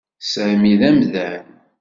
Sami 0.31 0.73
d 0.79 0.81
amdan. 0.89 1.45